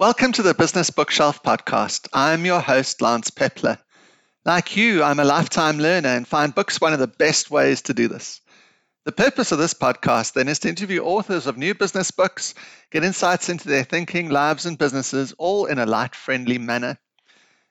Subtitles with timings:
[0.00, 2.06] Welcome to the Business Bookshelf podcast.
[2.12, 3.78] I'm your host, Lance Pepler.
[4.44, 7.94] Like you, I'm a lifetime learner and find books one of the best ways to
[7.94, 8.40] do this.
[9.06, 12.54] The purpose of this podcast then is to interview authors of new business books,
[12.92, 16.96] get insights into their thinking, lives, and businesses, all in a light, friendly manner.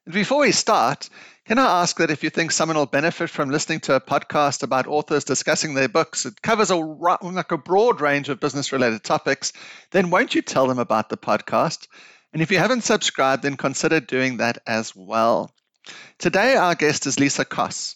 [0.05, 1.09] And before we start,
[1.45, 4.63] can I ask that if you think someone will benefit from listening to a podcast
[4.63, 9.05] about authors discussing their books, it covers a, like a broad range of business related
[9.05, 9.53] topics,
[9.91, 11.87] then won't you tell them about the podcast?
[12.33, 15.51] And if you haven't subscribed, then consider doing that as well.
[16.19, 17.95] Today, our guest is Lisa Koss.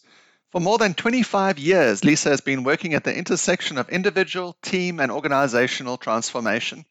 [0.52, 5.00] For more than 25 years, Lisa has been working at the intersection of individual, team,
[5.00, 6.86] and organizational transformation.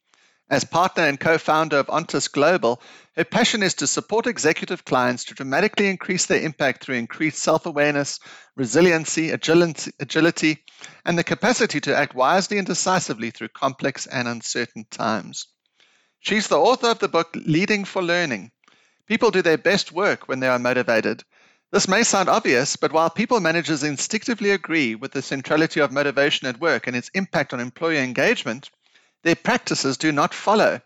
[0.50, 2.82] As partner and co founder of Ontos Global,
[3.16, 7.66] her passion is to support executive clients to dramatically increase their impact through increased self
[7.66, 8.18] awareness,
[8.56, 10.64] resiliency, agility,
[11.04, 15.46] and the capacity to act wisely and decisively through complex and uncertain times.
[16.22, 18.52] She's the author of the book Leading for Learning.
[19.06, 21.24] People do their best work when they are motivated.
[21.72, 26.46] This may sound obvious, but while people managers instinctively agree with the centrality of motivation
[26.46, 28.68] at work and its impact on employee engagement,
[29.22, 30.82] their practices do not follow.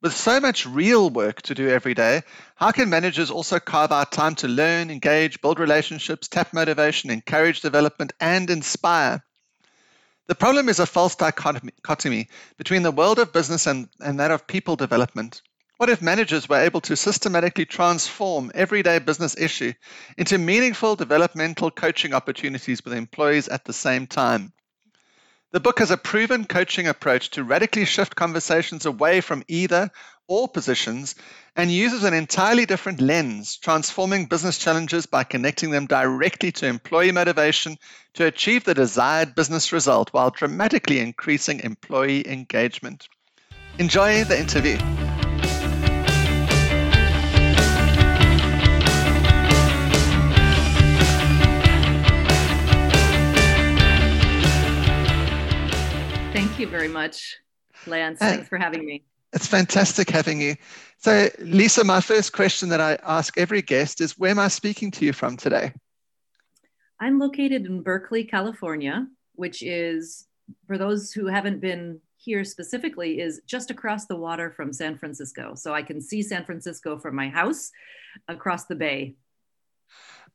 [0.00, 2.22] With so much real work to do every day,
[2.56, 7.60] how can managers also carve out time to learn, engage, build relationships, tap motivation, encourage
[7.60, 9.22] development, and inspire?
[10.26, 14.46] The problem is a false dichotomy between the world of business and, and that of
[14.46, 15.42] people development.
[15.76, 19.74] What if managers were able to systematically transform everyday business issue
[20.16, 24.54] into meaningful developmental coaching opportunities with employees at the same time?
[25.50, 29.90] The book has a proven coaching approach to radically shift conversations away from either
[30.26, 31.14] or positions
[31.56, 37.12] and uses an entirely different lens, transforming business challenges by connecting them directly to employee
[37.12, 37.76] motivation
[38.14, 43.08] to achieve the desired business result while dramatically increasing employee engagement.
[43.78, 44.78] Enjoy the interview.
[56.32, 57.36] Thank you very much,
[57.86, 58.20] Lance.
[58.20, 59.04] Uh, Thanks for having me.
[59.34, 60.54] It's fantastic having you.
[60.98, 64.92] So, Lisa, my first question that I ask every guest is where am I speaking
[64.92, 65.72] to you from today?
[67.00, 70.26] I'm located in Berkeley, California, which is,
[70.68, 75.56] for those who haven't been here specifically, is just across the water from San Francisco.
[75.56, 77.72] So I can see San Francisco from my house
[78.28, 79.16] across the bay.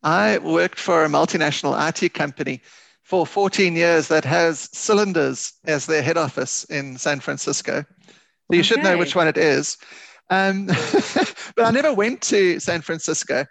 [0.03, 2.61] I worked for a multinational IT company
[3.03, 7.85] for 14 years that has cylinders as their head office in San Francisco.
[8.49, 8.67] So you okay.
[8.67, 9.77] should know which one it is.
[10.29, 10.65] Um,
[11.55, 13.45] but I never went to San Francisco.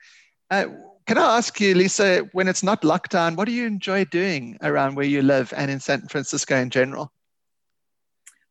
[0.51, 0.67] Uh,
[1.07, 4.95] can I ask you, Lisa, when it's not lockdown, what do you enjoy doing around
[4.95, 7.13] where you live and in San Francisco in general?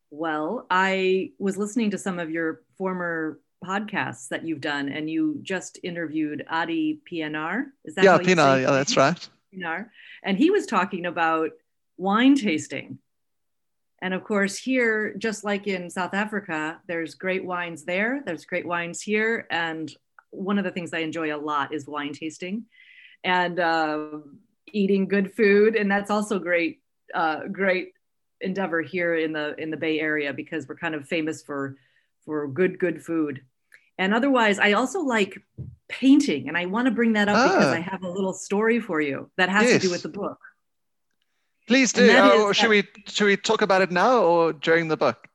[0.09, 5.40] Well, I was listening to some of your former podcasts that you've done, and you
[5.41, 7.66] just interviewed Adi PNR.
[7.84, 8.62] Is that yeah, PNR?
[8.62, 9.30] Yeah, that's right.
[9.53, 9.90] PNR
[10.24, 11.52] and he was talking about
[11.97, 13.00] wine tasting.
[14.02, 18.68] And of course, here, just like in South Africa, there's great wines there, there's great
[18.68, 19.47] wines here.
[19.50, 19.91] And
[20.30, 22.66] one of the things I enjoy a lot is wine tasting
[23.24, 24.09] and uh,
[24.72, 25.75] eating good food.
[25.75, 26.81] And that's also great,
[27.13, 27.94] uh, great
[28.41, 31.75] endeavor here in the in the Bay Area because we're kind of famous for
[32.24, 33.41] for good good food.
[33.97, 35.41] And otherwise, I also like
[35.90, 36.47] painting.
[36.47, 37.47] And I want to bring that up ah.
[37.47, 39.81] because I have a little story for you that has yes.
[39.81, 40.40] to do with the book.
[41.67, 42.09] Please do.
[42.16, 45.28] Oh, should we should we talk about it now or during the book?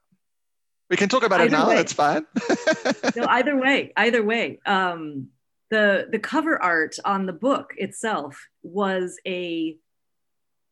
[0.88, 1.68] We can talk about it now.
[1.68, 1.76] Way.
[1.76, 2.26] That's fine.
[3.16, 4.58] no, either way, either way.
[4.66, 5.28] Um,
[5.70, 9.76] the the cover art on the book itself was a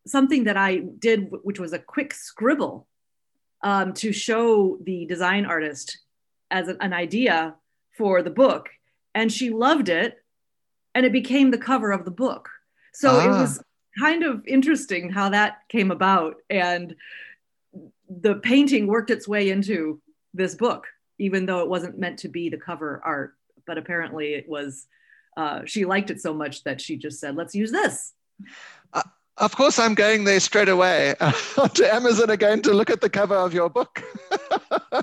[0.06, 2.86] something that I did, which was a quick scribble
[3.62, 5.98] um, to show the design artist
[6.50, 7.54] as an, an idea
[7.96, 8.70] for the book
[9.14, 10.24] and she loved it
[10.94, 12.48] and it became the cover of the book
[12.92, 13.24] so ah.
[13.24, 13.62] it was
[14.00, 16.36] kind of interesting how that came about.
[16.48, 16.96] And
[18.08, 20.00] the painting worked its way into
[20.34, 20.86] this book
[21.20, 23.34] even though it wasn't meant to be the cover art.
[23.66, 24.86] But apparently it was
[25.36, 28.12] uh, she liked it so much that she just said let's use this.
[28.92, 29.02] Uh,
[29.36, 33.10] of course i'm going there straight away uh, to amazon again to look at the
[33.10, 34.02] cover of your book.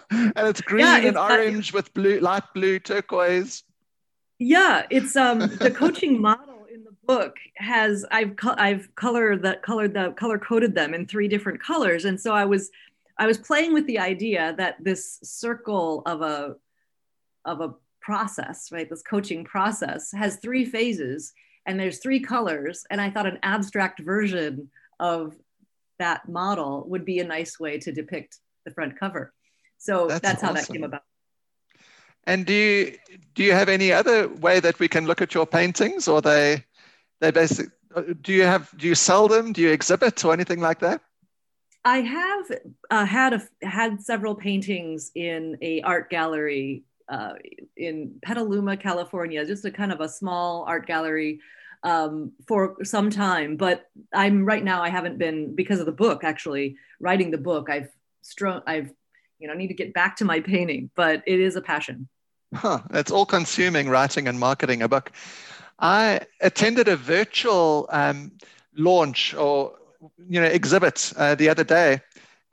[0.09, 3.63] And it's green yeah, it's, and orange with blue light blue turquoise.
[4.39, 6.56] Yeah, it's um the coaching model
[7.07, 12.06] book has I've I've colored that colored the color coded them in three different colors,
[12.06, 12.69] and so I was
[13.18, 16.56] I was playing with the idea that this circle of a
[17.45, 18.89] of a process, right?
[18.89, 21.33] This coaching process has three phases
[21.65, 24.69] and there's three colors, and I thought an abstract version
[25.00, 25.36] of
[26.00, 29.33] that model would be a nice way to depict the front cover.
[29.77, 30.56] So that's, that's how awesome.
[30.56, 31.04] that came about.
[32.25, 32.98] And do you
[33.36, 36.63] do you have any other way that we can look at your paintings, or they
[37.19, 37.71] they basically
[38.21, 39.53] Do you have do you sell them?
[39.53, 41.01] Do you exhibit or anything like that?
[41.85, 42.51] I have
[42.91, 47.33] uh, had a, had several paintings in a art gallery uh,
[47.77, 51.39] in Petaluma, California, just a kind of a small art gallery
[51.83, 53.55] um, for some time.
[53.55, 57.69] But I'm right now I haven't been because of the book actually writing the book.
[57.69, 57.89] I've
[58.21, 58.91] strung I've
[59.39, 62.09] you know need to get back to my painting, but it is a passion.
[62.53, 65.11] Huh, it's all consuming writing and marketing a book.
[65.79, 68.31] I attended a virtual um,
[68.75, 69.74] launch or
[70.29, 72.01] you know exhibit uh, the other day,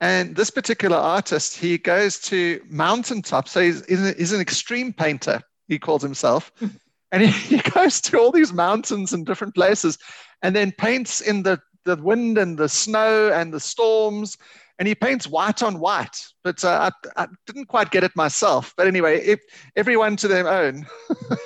[0.01, 3.51] and this particular artist he goes to mountaintops.
[3.51, 5.41] So he's, he's an extreme painter.
[5.67, 6.51] He calls himself,
[7.11, 9.97] and he, he goes to all these mountains and different places,
[10.41, 14.37] and then paints in the the wind and the snow and the storms
[14.79, 16.25] and he paints white on white.
[16.43, 18.73] But uh, I, I, didn't quite get it myself.
[18.75, 19.39] But anyway, if,
[19.75, 20.85] everyone to their own.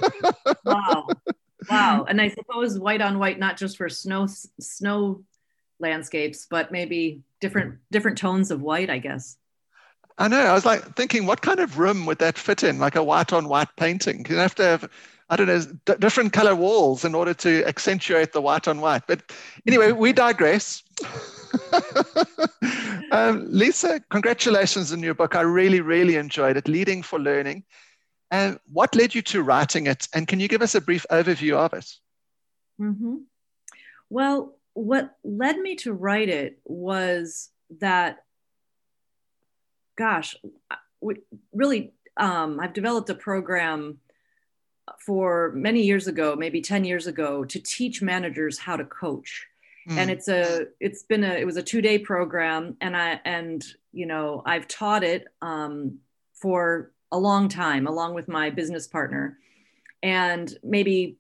[0.66, 1.08] wow,
[1.70, 2.06] wow!
[2.10, 4.28] And I suppose white on white, not just for snow
[4.60, 5.24] snow
[5.80, 8.90] landscapes, but maybe different different tones of white.
[8.90, 9.38] I guess.
[10.20, 10.42] I know.
[10.42, 12.78] I was like thinking, what kind of room would that fit in?
[12.78, 14.26] Like a white on white painting?
[14.30, 14.90] You have to have,
[15.30, 19.04] I don't know, d- different color walls in order to accentuate the white on white.
[19.08, 19.32] But
[19.66, 20.84] anyway, we digress.
[23.14, 25.36] um, Lisa, congratulations on your book.
[25.36, 27.64] I really, really enjoyed it, Leading for Learning.
[28.32, 30.08] And what led you to writing it?
[30.14, 31.92] And can you give us a brief overview of it?
[32.80, 33.16] Mm-hmm.
[34.10, 37.50] Well, what led me to write it was
[37.80, 38.24] that,
[39.98, 40.36] gosh,
[41.52, 43.98] really, um, I've developed a program
[45.06, 49.48] for many years ago, maybe 10 years ago, to teach managers how to coach
[49.90, 49.98] mm.
[49.98, 53.66] and it's a it's been a it was a two day program and i and
[53.92, 56.00] you know i've taught it um,
[56.34, 59.38] for a long time along with my business partner
[60.02, 61.18] and maybe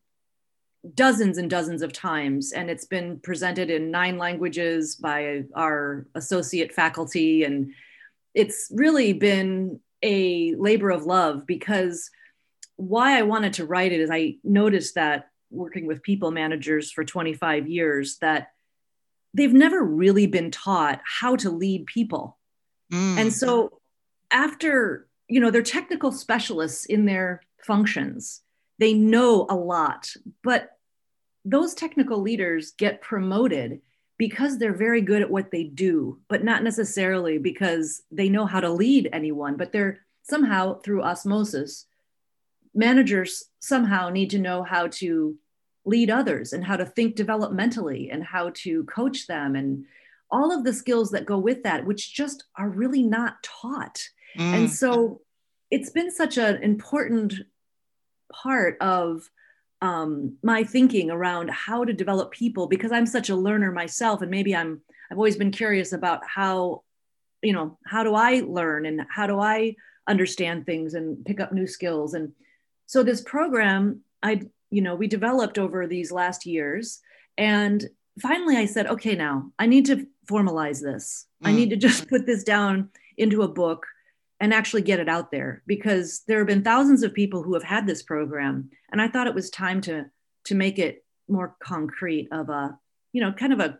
[0.93, 6.73] dozens and dozens of times and it's been presented in nine languages by our associate
[6.73, 7.73] faculty and
[8.33, 12.09] it's really been a labor of love because
[12.77, 17.03] why i wanted to write it is i noticed that working with people managers for
[17.03, 18.51] 25 years that
[19.33, 22.37] they've never really been taught how to lead people.
[22.91, 23.17] Mm.
[23.17, 23.79] And so
[24.31, 28.41] after, you know, they're technical specialists in their functions.
[28.79, 30.11] They know a lot,
[30.43, 30.71] but
[31.45, 33.81] those technical leaders get promoted
[34.17, 38.59] because they're very good at what they do, but not necessarily because they know how
[38.59, 41.85] to lead anyone, but they're somehow through osmosis.
[42.73, 45.37] Managers somehow need to know how to
[45.85, 49.85] lead others and how to think developmentally and how to coach them and
[50.31, 54.01] all of the skills that go with that which just are really not taught
[54.37, 54.41] mm.
[54.41, 55.21] and so
[55.71, 57.33] it's been such an important
[58.31, 59.29] part of
[59.81, 64.31] um, my thinking around how to develop people because i'm such a learner myself and
[64.31, 66.83] maybe i'm i've always been curious about how
[67.41, 69.75] you know how do i learn and how do i
[70.07, 72.31] understand things and pick up new skills and
[72.87, 76.99] so this program i you know we developed over these last years
[77.37, 77.87] and
[78.21, 81.47] finally i said okay now i need to formalize this mm.
[81.47, 83.85] i need to just put this down into a book
[84.39, 87.63] and actually get it out there because there have been thousands of people who have
[87.63, 90.05] had this program and i thought it was time to
[90.45, 92.77] to make it more concrete of a
[93.13, 93.79] you know kind of a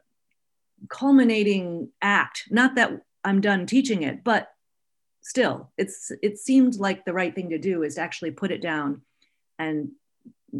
[0.89, 2.92] culminating act not that
[3.24, 4.50] i'm done teaching it but
[5.22, 8.62] still it's it seemed like the right thing to do is to actually put it
[8.62, 9.01] down
[9.58, 9.89] and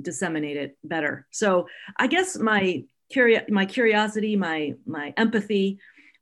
[0.02, 1.28] disseminate it better.
[1.32, 5.80] So I guess my curi- my curiosity, my my empathy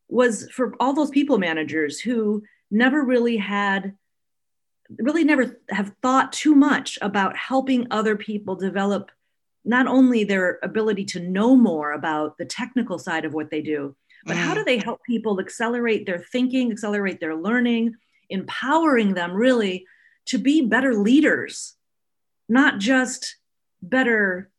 [0.07, 3.95] was for all those people managers who never really had
[4.99, 9.11] really never have thought too much about helping other people develop
[9.65, 13.93] not only their ability to know more about the technical side of what they do,
[14.25, 17.95] but how do they help people accelerate their thinking, accelerate their learning,
[18.29, 19.85] empowering them really
[20.25, 21.75] to be better leaders,
[22.47, 23.37] not just
[23.81, 24.49] better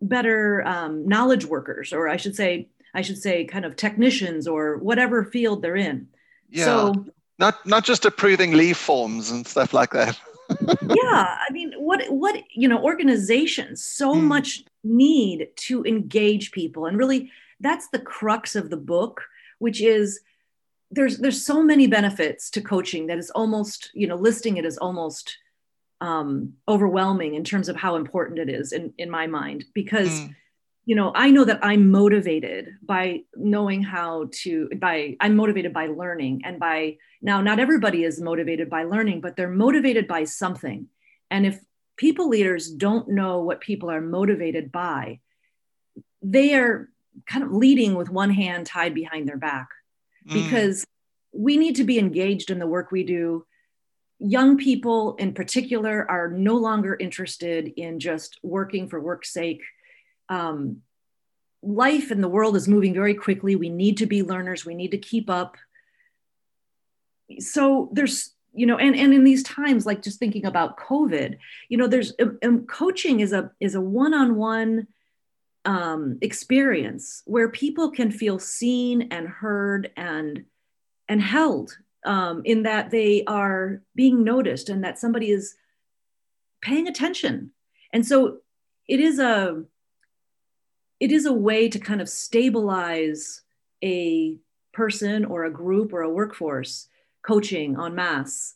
[0.00, 4.78] better um, knowledge workers or i should say i should say kind of technicians or
[4.78, 6.08] whatever field they're in
[6.52, 7.06] yeah so
[7.38, 10.18] not not just approving leave forms and stuff like that
[10.82, 14.22] yeah i mean what what you know organizations so mm.
[14.22, 17.30] much need to engage people and really
[17.60, 19.22] that's the crux of the book
[19.58, 20.20] which is
[20.90, 24.76] there's there's so many benefits to coaching that is almost you know listing it as
[24.78, 25.38] almost
[26.00, 30.34] um, overwhelming in terms of how important it is in, in my mind because mm.
[30.84, 35.86] You know i know that i'm motivated by knowing how to by i'm motivated by
[35.86, 40.88] learning and by now not everybody is motivated by learning but they're motivated by something.
[41.30, 41.58] And if
[41.96, 45.20] people leaders don't know what people are motivated by
[46.20, 46.88] they are
[47.26, 49.68] kind of leading with one hand tied behind their back.
[50.28, 50.34] Mm.
[50.34, 50.86] because
[51.32, 53.44] we need to be engaged in the work we do.
[54.18, 59.62] Young people in particular are no longer interested in just working for work's sake
[60.32, 60.82] um,
[61.62, 63.54] life in the world is moving very quickly.
[63.54, 64.64] We need to be learners.
[64.64, 65.56] We need to keep up.
[67.38, 71.36] So there's, you know, and, and in these times, like just thinking about COVID,
[71.68, 74.86] you know, there's um, um coaching is a is a one-on-one
[75.64, 80.44] um, experience where people can feel seen and heard and
[81.08, 85.54] and held um, in that they are being noticed and that somebody is
[86.60, 87.52] paying attention.
[87.92, 88.38] And so
[88.88, 89.64] it is a
[91.02, 93.42] it is a way to kind of stabilize
[93.82, 94.38] a
[94.72, 96.86] person or a group or a workforce
[97.26, 98.54] coaching en masse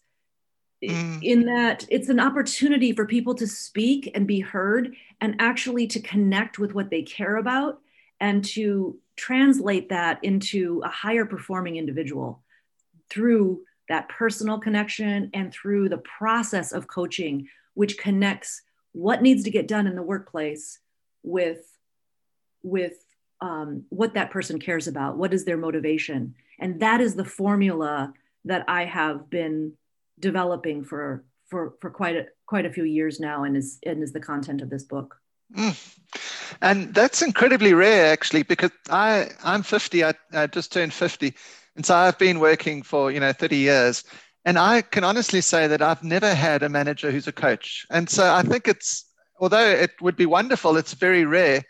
[0.82, 1.18] mm.
[1.24, 6.00] in that it's an opportunity for people to speak and be heard and actually to
[6.00, 7.80] connect with what they care about
[8.20, 12.44] and to translate that into a higher performing individual
[13.10, 18.62] through that personal connection and through the process of coaching which connects
[18.92, 20.78] what needs to get done in the workplace
[21.24, 21.75] with
[22.62, 22.94] with
[23.40, 26.34] um, what that person cares about, what is their motivation.
[26.58, 28.12] And that is the formula
[28.44, 29.72] that I have been
[30.18, 34.12] developing for for for quite a quite a few years now and is and is
[34.12, 35.16] the content of this book.
[35.54, 35.92] Mm.
[36.62, 41.34] And that's incredibly rare actually because I I'm 50 I, I just turned 50
[41.76, 44.04] and so I've been working for you know 30 years
[44.44, 47.84] and I can honestly say that I've never had a manager who's a coach.
[47.90, 49.04] And so I think it's
[49.38, 51.62] although it would be wonderful it's very rare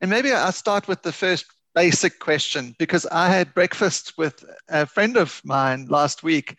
[0.00, 4.86] and maybe I'll start with the first basic question because I had breakfast with a
[4.86, 6.56] friend of mine last week,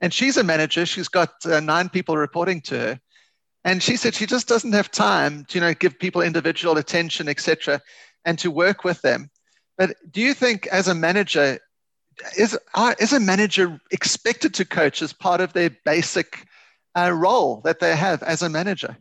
[0.00, 0.86] and she's a manager.
[0.86, 3.00] She's got uh, nine people reporting to her,
[3.64, 7.28] and she said she just doesn't have time to you know give people individual attention,
[7.28, 7.80] etc.,
[8.24, 9.30] and to work with them.
[9.76, 11.58] But do you think, as a manager,
[12.36, 16.46] is uh, is a manager expected to coach as part of their basic
[16.96, 18.96] uh, role that they have as a manager?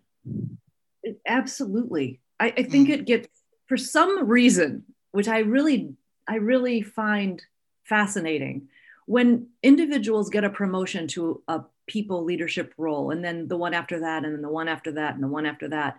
[1.26, 2.20] Absolutely.
[2.40, 2.94] I, I think mm.
[2.94, 3.28] it gets
[3.68, 5.94] for some reason, which I really,
[6.28, 7.42] I really find
[7.84, 8.68] fascinating,
[9.06, 14.02] when individuals get a promotion to a people leadership role, and then the one after
[14.02, 15.98] that, and then the one after that, and the one after that,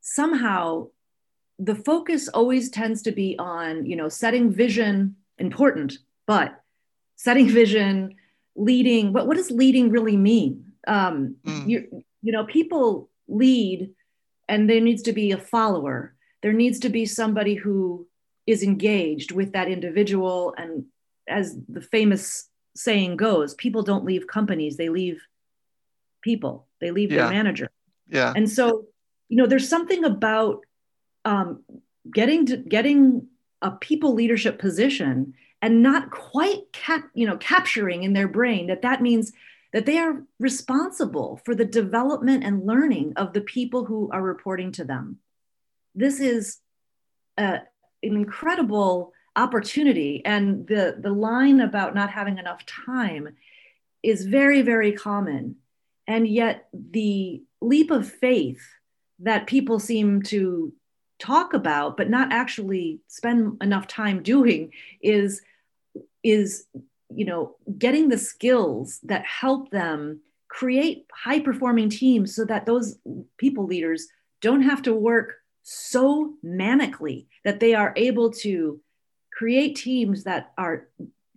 [0.00, 0.88] somehow
[1.58, 6.60] the focus always tends to be on, you know, setting vision, important, but
[7.14, 8.16] setting vision,
[8.56, 9.12] leading.
[9.12, 10.72] But what does leading really mean?
[10.88, 11.68] Um, mm.
[11.68, 13.94] You, you know, people lead,
[14.48, 18.06] and there needs to be a follower there needs to be somebody who
[18.46, 20.54] is engaged with that individual.
[20.58, 20.84] And
[21.26, 25.22] as the famous saying goes people don't leave companies they leave
[26.22, 27.22] people they leave yeah.
[27.22, 27.70] their manager.
[28.08, 28.32] Yeah.
[28.36, 28.84] And so
[29.30, 30.60] you know there's something about
[31.24, 31.62] um,
[32.12, 33.28] getting to getting
[33.62, 35.32] a people leadership position
[35.62, 39.32] and not quite cap, you know capturing in their brain that that means
[39.72, 44.72] that they are responsible for the development and learning of the people who are reporting
[44.72, 45.18] to them
[45.94, 46.58] this is
[47.36, 47.62] an
[48.02, 50.22] incredible opportunity.
[50.24, 53.36] And the, the line about not having enough time
[54.02, 55.56] is very, very common.
[56.06, 58.60] And yet, the leap of faith
[59.20, 60.72] that people seem to
[61.18, 65.40] talk about, but not actually spend enough time doing, is,
[66.22, 66.66] is
[67.14, 72.98] you know, getting the skills that help them create high performing teams so that those
[73.38, 74.08] people leaders
[74.40, 78.80] don't have to work so manically that they are able to
[79.32, 80.88] create teams that are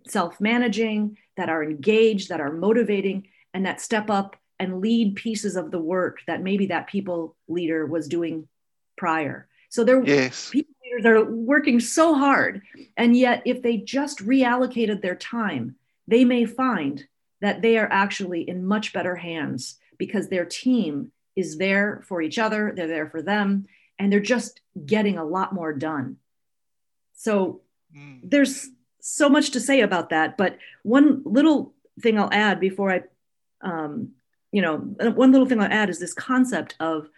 [0.06, 5.56] self managing, that are engaged, that are motivating, and that step up and lead pieces
[5.56, 8.46] of the work that maybe that people leader was doing
[8.96, 9.48] prior.
[9.70, 10.50] So they're yes.
[10.50, 12.62] people leaders are working so hard.
[12.96, 17.04] And yet, if they just reallocated their time, they may find
[17.40, 22.38] that they are actually in much better hands because their team is there for each
[22.38, 23.66] other, they're there for them,
[23.98, 26.16] and they're just getting a lot more done.
[27.14, 27.62] So
[27.96, 28.20] mm.
[28.22, 28.68] there's
[29.00, 30.36] so much to say about that.
[30.36, 33.02] But one little thing I'll add before I,
[33.60, 34.10] um,
[34.52, 37.08] you know, one little thing I'll add is this concept of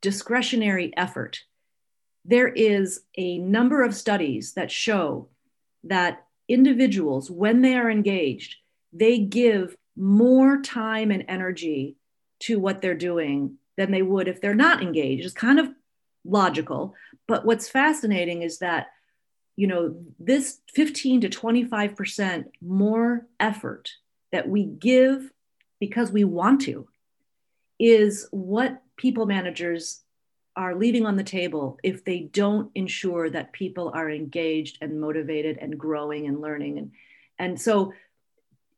[0.00, 1.40] discretionary effort.
[2.24, 5.28] There is a number of studies that show
[5.84, 8.56] that individuals, when they are engaged,
[8.92, 11.96] they give more time and energy
[12.40, 15.24] to what they're doing than they would if they're not engaged.
[15.24, 15.70] It's kind of
[16.28, 16.94] logical.
[17.26, 18.88] But what's fascinating is that,
[19.56, 23.90] you know, this 15 to 25% more effort
[24.32, 25.30] that we give
[25.80, 26.88] because we want to
[27.78, 30.02] is what people managers
[30.56, 35.56] are leaving on the table if they don't ensure that people are engaged and motivated
[35.58, 36.90] and growing and learning and
[37.38, 37.92] and so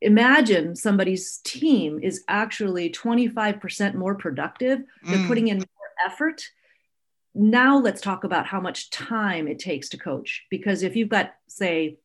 [0.03, 5.27] imagine somebody's team is actually 25% more productive they're mm.
[5.27, 5.67] putting in more
[6.07, 6.43] effort
[7.41, 10.45] now let's talk about how much time it takes to coach.
[10.51, 11.99] Because if you've got say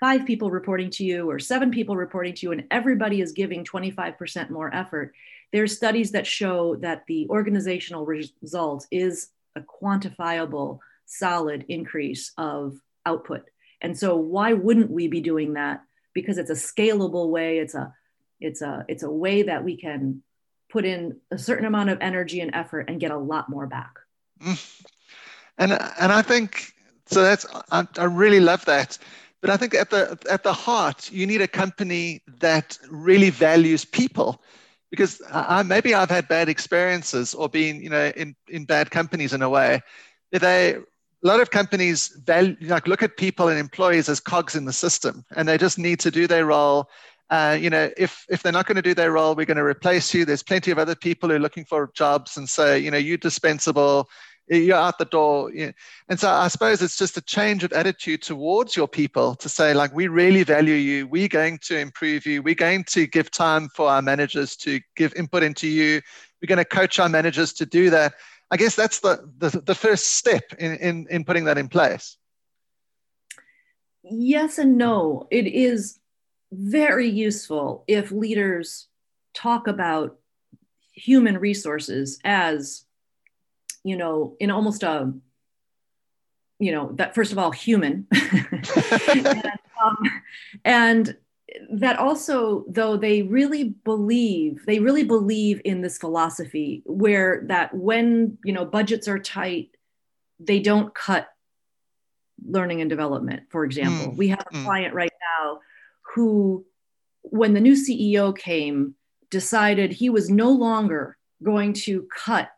[0.00, 3.64] five people reporting to you or seven people reporting to you and everybody is giving
[3.64, 5.14] 25% more effort
[5.52, 13.44] there's studies that show that the organizational result is a quantifiable solid increase of output.
[13.80, 15.82] And so why wouldn't we be doing that?
[16.12, 17.94] Because it's a scalable way it's a
[18.40, 20.22] it's a it's a way that we can
[20.68, 23.92] put in a certain amount of energy and effort and get a lot more back.
[24.42, 24.82] Mm.
[25.58, 26.72] and and i think
[27.06, 28.98] so that's I, I really love that
[29.40, 33.84] but i think at the at the heart you need a company that really values
[33.84, 34.42] people
[34.90, 39.32] because I, maybe I've had bad experiences or been, you know, in, in bad companies
[39.32, 39.82] in a way.
[40.32, 44.64] They, a lot of companies value, like look at people and employees as cogs in
[44.64, 46.88] the system, and they just need to do their role.
[47.28, 49.64] Uh, you know, if if they're not going to do their role, we're going to
[49.64, 50.24] replace you.
[50.24, 53.16] There's plenty of other people who are looking for jobs and say, you know, you're
[53.16, 54.08] dispensable
[54.48, 55.50] you're out the door.
[56.08, 59.74] And so I suppose it's just a change of attitude towards your people to say,
[59.74, 61.06] like, we really value you.
[61.06, 62.42] We're going to improve you.
[62.42, 66.00] We're going to give time for our managers to give input into you.
[66.40, 68.14] We're going to coach our managers to do that.
[68.50, 72.16] I guess that's the, the, the first step in, in, in putting that in place.
[74.04, 75.26] Yes and no.
[75.32, 75.98] It is
[76.52, 78.88] very useful if leaders
[79.34, 80.18] talk about
[80.92, 82.86] human resources as
[83.86, 85.12] you know, in almost a,
[86.58, 88.08] you know, that first of all, human.
[89.08, 89.96] and, um,
[90.64, 91.16] and
[91.70, 98.36] that also though they really believe they really believe in this philosophy where that when
[98.44, 99.70] you know budgets are tight
[100.40, 101.28] they don't cut
[102.44, 104.16] learning and development for example mm.
[104.16, 104.64] we have a mm.
[104.64, 105.60] client right now
[106.16, 106.64] who
[107.22, 108.94] when the new ceo came
[109.30, 112.48] decided he was no longer going to cut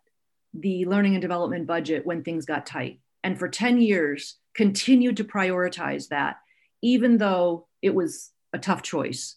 [0.55, 3.01] the learning and development budget when things got tight.
[3.25, 6.37] And for 10 years, continued to prioritize that,
[6.83, 9.37] even though it was a tough choice.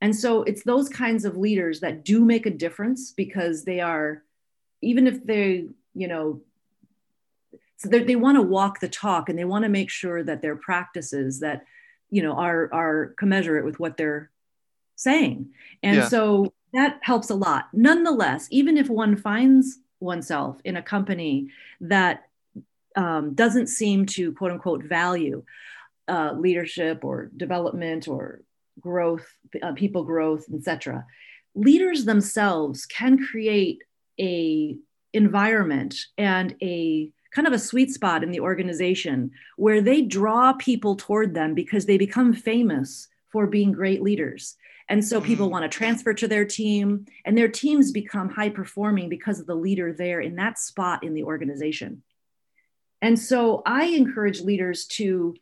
[0.00, 4.24] And so it's those kinds of leaders that do make a difference because they are,
[4.82, 6.40] even if they, you know,
[7.76, 10.56] so they want to walk the talk and they want to make sure that their
[10.56, 11.64] practices that,
[12.10, 14.30] you know, are are commensurate with what they're
[14.96, 15.50] saying.
[15.82, 16.08] And yeah.
[16.08, 17.68] so that helps a lot.
[17.72, 21.48] Nonetheless, even if one finds oneself in a company
[21.80, 22.24] that
[22.96, 25.44] um, doesn't seem to quote unquote value
[26.08, 28.42] uh, leadership or development or
[28.80, 29.26] growth,
[29.62, 31.04] uh, people growth, etc.
[31.54, 33.82] Leaders themselves can create
[34.18, 34.76] a
[35.12, 40.96] environment and a kind of a sweet spot in the organization where they draw people
[40.96, 44.56] toward them because they become famous for being great leaders.
[44.88, 45.52] And so people mm-hmm.
[45.52, 49.54] want to transfer to their team, and their teams become high performing because of the
[49.54, 52.02] leader there in that spot in the organization.
[53.00, 55.36] And so I encourage leaders to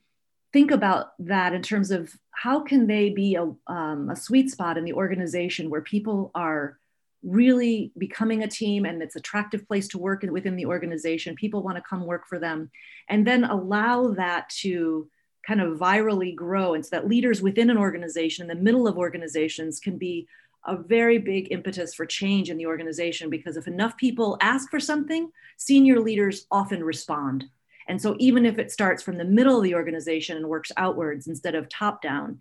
[0.52, 4.76] think about that in terms of how can they be a, um, a sweet spot
[4.76, 6.78] in the organization where people are
[7.22, 11.34] really becoming a team and it's attractive place to work within the organization.
[11.34, 12.70] People want to come work for them
[13.08, 15.08] and then allow that to
[15.46, 18.98] kind of virally grow and so that leaders within an organization in the middle of
[18.98, 20.26] organizations can be
[20.66, 24.80] a very big impetus for change in the organization because if enough people ask for
[24.80, 27.46] something senior leaders often respond.
[27.88, 31.26] And so even if it starts from the middle of the organization and works outwards
[31.26, 32.38] instead of top down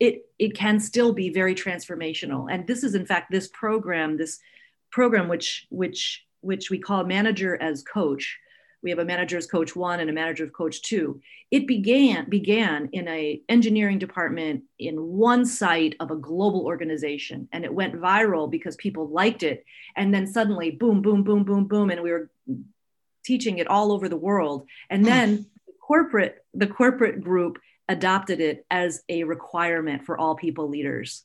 [0.00, 2.50] it it can still be very transformational.
[2.50, 4.40] And this is in fact this program this
[4.90, 8.38] program which which which we call manager as coach.
[8.82, 11.20] We have a manager's coach one and a manager manager's coach two.
[11.50, 17.64] It began began in a engineering department in one site of a global organization and
[17.64, 19.64] it went viral because people liked it.
[19.96, 22.30] And then suddenly boom boom boom boom boom and we were
[23.22, 24.66] teaching it all over the world.
[24.88, 25.08] And hmm.
[25.08, 27.58] then the corporate the corporate group
[27.90, 31.24] adopted it as a requirement for all people leaders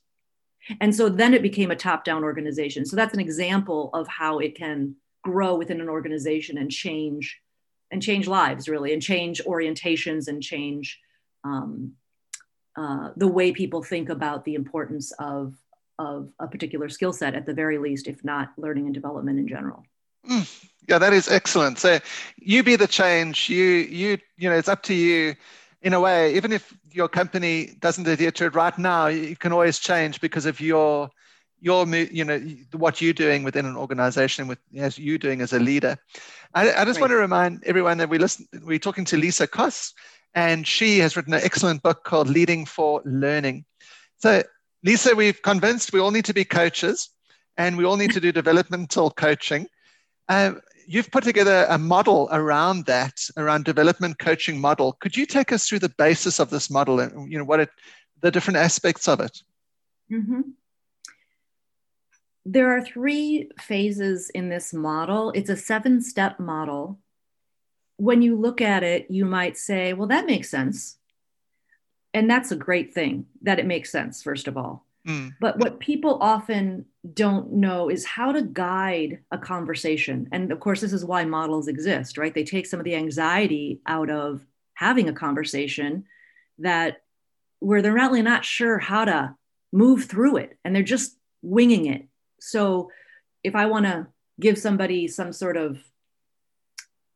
[0.80, 4.40] and so then it became a top down organization so that's an example of how
[4.40, 7.40] it can grow within an organization and change
[7.92, 11.00] and change lives really and change orientations and change
[11.44, 11.92] um,
[12.76, 15.54] uh, the way people think about the importance of
[16.00, 19.46] of a particular skill set at the very least if not learning and development in
[19.46, 19.84] general
[20.28, 21.78] Mm, yeah, that is excellent.
[21.78, 21.98] So
[22.36, 23.48] you be the change.
[23.48, 25.34] You you you know, it's up to you
[25.86, 29.52] in a way, even if your company doesn't adhere to it right now, you can
[29.52, 31.08] always change because of your
[31.60, 32.40] your you know
[32.72, 35.96] what you're doing within an organization with as you doing as a leader.
[36.54, 37.02] I, I just right.
[37.02, 38.48] want to remind everyone that we listen.
[38.64, 39.92] We're talking to Lisa Koss,
[40.34, 43.64] and she has written an excellent book called Leading for Learning.
[44.18, 44.42] So,
[44.82, 47.10] Lisa, we've convinced we all need to be coaches,
[47.56, 49.68] and we all need to do developmental coaching.
[50.28, 54.92] Um, you've put together a model around that, around development coaching model.
[55.00, 57.70] Could you take us through the basis of this model and you know what it,
[58.20, 59.42] the different aspects of it?
[60.10, 60.40] Mm-hmm.
[62.44, 65.32] There are three phases in this model.
[65.32, 67.00] It's a seven-step model.
[67.96, 70.98] When you look at it, you might say, "Well, that makes sense,"
[72.14, 74.22] and that's a great thing that it makes sense.
[74.22, 75.34] First of all, Mm.
[75.40, 80.28] But what people often don't know is how to guide a conversation.
[80.32, 82.34] And of course, this is why models exist, right?
[82.34, 86.04] They take some of the anxiety out of having a conversation
[86.58, 87.02] that
[87.60, 89.34] where they're really not sure how to
[89.72, 92.06] move through it and they're just winging it.
[92.40, 92.90] So
[93.44, 94.08] if I want to
[94.40, 95.78] give somebody some sort of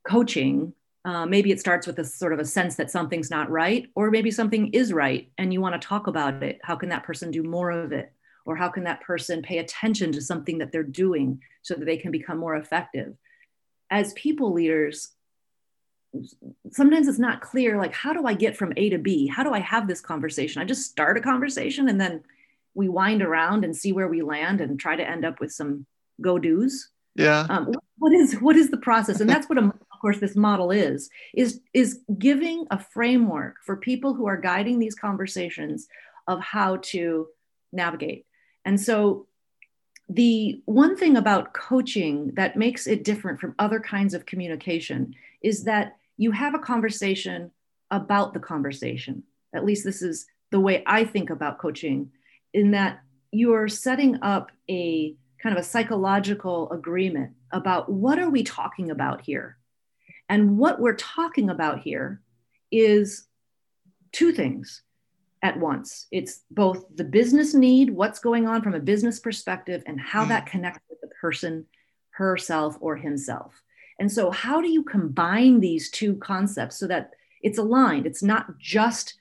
[0.06, 0.74] coaching
[1.04, 4.10] uh, maybe it starts with a sort of a sense that something's not right, or
[4.10, 6.60] maybe something is right and you want to talk about it.
[6.62, 8.12] How can that person do more of it?
[8.44, 11.96] Or how can that person pay attention to something that they're doing so that they
[11.96, 13.14] can become more effective?
[13.90, 15.12] As people leaders,
[16.70, 19.26] sometimes it's not clear like, how do I get from A to B?
[19.26, 20.60] How do I have this conversation?
[20.60, 22.22] I just start a conversation and then
[22.74, 25.86] we wind around and see where we land and try to end up with some
[26.20, 26.88] go dos.
[27.14, 27.46] Yeah.
[27.48, 29.20] Um, what is what is the process?
[29.20, 34.14] And that's what a course this model is is is giving a framework for people
[34.14, 35.88] who are guiding these conversations
[36.26, 37.28] of how to
[37.72, 38.26] navigate.
[38.64, 39.26] And so
[40.08, 45.64] the one thing about coaching that makes it different from other kinds of communication is
[45.64, 47.50] that you have a conversation
[47.90, 49.22] about the conversation.
[49.54, 52.10] At least this is the way i think about coaching
[52.52, 53.00] in that
[53.32, 59.20] you're setting up a kind of a psychological agreement about what are we talking about
[59.22, 59.56] here
[60.30, 62.22] and what we're talking about here
[62.70, 63.26] is
[64.12, 64.82] two things
[65.42, 70.00] at once it's both the business need, what's going on from a business perspective, and
[70.00, 70.50] how that mm.
[70.50, 71.66] connects with the person,
[72.10, 73.60] herself, or himself.
[73.98, 77.10] And so, how do you combine these two concepts so that
[77.42, 78.06] it's aligned?
[78.06, 79.14] It's not just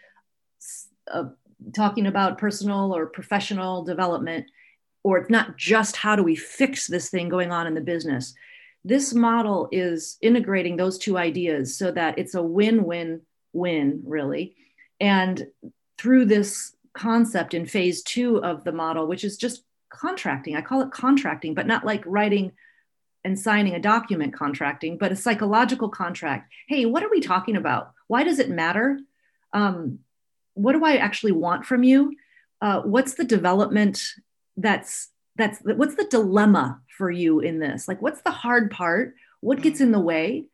[1.12, 1.30] uh,
[1.74, 4.46] talking about personal or professional development,
[5.04, 8.36] or it's not just how do we fix this thing going on in the business
[8.86, 13.22] this model is integrating those two ideas so that it's a win win
[13.54, 14.56] win, really.
[15.00, 15.48] And
[15.98, 20.82] through this concept in phase two of the model, which is just contracting, I call
[20.82, 22.52] it contracting, but not like writing
[23.26, 26.52] and signing a document contracting, but a psychological contract.
[26.68, 27.92] Hey, what are we talking about?
[28.08, 29.00] Why does it matter?
[29.52, 30.00] Um,
[30.54, 32.16] what do I actually want from you?
[32.62, 34.02] Uh, what's the development
[34.58, 37.88] that's that's what's the dilemma for you in this?
[37.88, 39.16] Like what's the hard part?
[39.42, 40.46] What gets in the way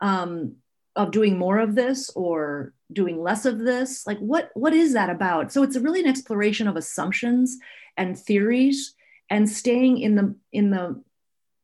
[0.00, 0.56] um,
[0.94, 4.06] of doing more of this or doing less of this?
[4.06, 5.52] Like what what is that about?
[5.52, 7.58] So it's really an exploration of assumptions
[7.96, 8.94] and theories
[9.30, 11.02] and staying in the in the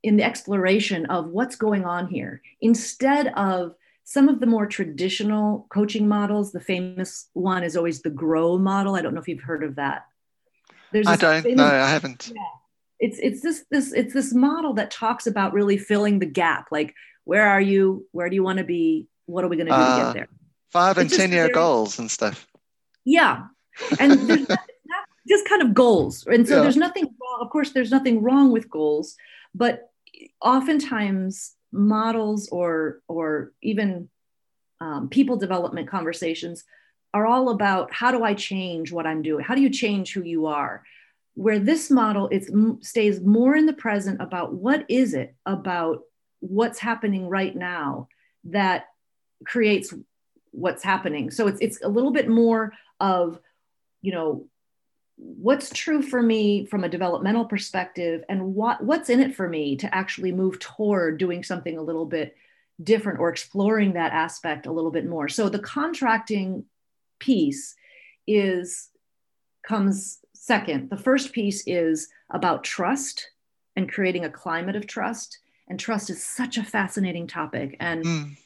[0.03, 5.67] in the exploration of what's going on here instead of some of the more traditional
[5.71, 6.53] coaching models.
[6.53, 8.97] The famous one is always the grow model.
[8.97, 10.07] I don't know if you've heard of that.
[10.93, 11.43] There's I don't.
[11.43, 12.33] Famous, no, I haven't.
[12.35, 12.43] Yeah,
[13.03, 16.95] it's it's this this it's this model that talks about really filling the gap like
[17.25, 18.07] where are you?
[18.13, 19.07] Where do you want to be?
[19.27, 20.29] What are we going to do uh, to get uh, there?
[20.73, 22.47] five and ten year goals and stuff.
[23.05, 23.45] Yeah.
[24.01, 24.59] And there's not,
[25.29, 26.27] just kind of goals.
[26.27, 26.63] And so yeah.
[26.63, 29.17] there's nothing wrong of course there's nothing wrong with goals
[29.55, 29.91] but
[30.41, 34.09] oftentimes models or or even
[34.81, 36.65] um, people development conversations
[37.15, 39.45] are all about how do i change what i'm doing?
[39.45, 40.85] How do you change who you are
[41.35, 42.45] where this model it
[42.85, 46.03] stays more in the present about what is it about
[46.41, 48.09] what's happening right now
[48.45, 48.87] that
[49.45, 49.95] creates
[50.51, 51.31] what's happening.
[51.31, 53.39] So it's it's a little bit more of
[54.03, 54.47] you know
[55.17, 59.77] what's true for me from a developmental perspective and what what's in it for me
[59.77, 62.37] to actually move toward doing something a little bit
[62.83, 65.29] different or exploring that aspect a little bit more.
[65.29, 66.65] So the contracting
[67.19, 67.77] piece
[68.27, 68.89] is
[69.63, 73.31] comes Second, the first piece is about trust
[73.77, 75.39] and creating a climate of trust.
[75.69, 77.77] And trust is such a fascinating topic.
[77.79, 78.37] And mm.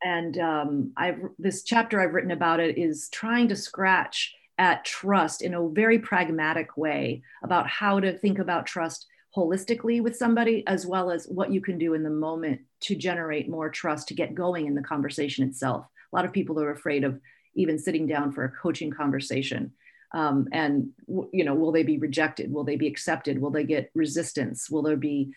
[0.00, 5.42] and um, I've this chapter I've written about it is trying to scratch at trust
[5.42, 10.86] in a very pragmatic way about how to think about trust holistically with somebody as
[10.86, 14.36] well as what you can do in the moment to generate more trust to get
[14.36, 17.20] going in the conversation itself a lot of people are afraid of
[17.54, 19.72] even sitting down for a coaching conversation
[20.12, 20.90] um, and
[21.32, 22.52] you know will they be rejected?
[22.52, 23.40] Will they be accepted?
[23.40, 24.70] Will they get resistance?
[24.70, 25.30] Will there be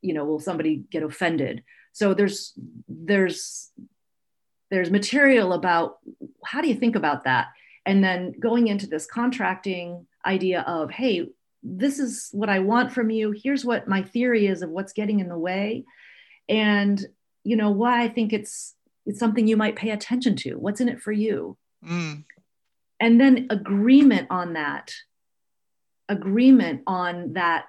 [0.00, 1.62] you know will somebody get offended?
[1.92, 2.52] So there's
[2.88, 3.70] there's
[4.70, 5.98] there's material about
[6.44, 7.48] how do you think about that?
[7.86, 11.28] And then going into this contracting idea of hey
[11.62, 13.32] this is what i want from you.
[13.32, 15.84] Here's what my theory is of what's getting in the way.
[16.48, 17.04] And
[17.44, 18.74] you know why i think it's
[19.06, 20.54] it's something you might pay attention to.
[20.54, 21.56] What's in it for you?
[21.84, 22.24] Mm.
[23.00, 24.92] And then agreement on that
[26.08, 27.66] agreement on that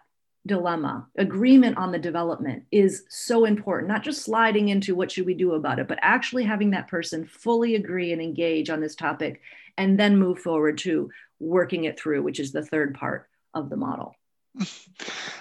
[0.47, 3.89] dilemma agreement on the development is so important.
[3.89, 7.25] Not just sliding into what should we do about it but actually having that person
[7.25, 9.41] fully agree and engage on this topic
[9.77, 13.77] and then move forward to working it through which is the third part of the
[13.77, 14.15] model.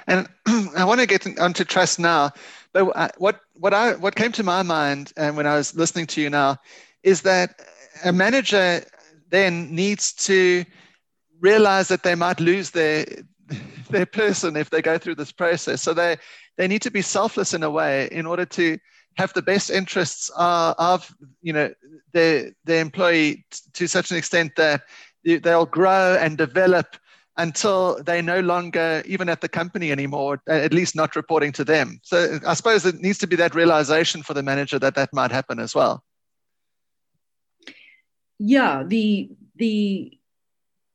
[0.07, 0.27] And
[0.75, 2.31] i want to get onto trust now
[2.73, 5.77] but uh, what what i what came to my mind and uh, when i was
[5.77, 6.57] listening to you now
[7.03, 7.61] is that
[8.05, 8.83] a manager
[9.31, 10.65] then needs to
[11.41, 13.07] realize that they might lose their
[13.91, 15.83] their person if they go through this process.
[15.83, 16.17] So they
[16.57, 18.79] they need to be selfless in a way in order to
[19.17, 21.13] have the best interests uh, of
[21.43, 21.73] you know
[22.13, 24.83] their their employee t- to such an extent that
[25.25, 26.97] they'll grow and develop
[27.37, 32.01] until they're no longer even at the company anymore, at least not reporting to them.
[32.03, 35.31] So I suppose it needs to be that realization for the manager that that might
[35.31, 36.03] happen as well.
[38.39, 40.19] Yeah, the the